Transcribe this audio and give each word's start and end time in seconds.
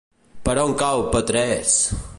Per 0.47 0.55
on 0.61 0.73
cau 0.81 1.05
Petrés? 1.17 1.77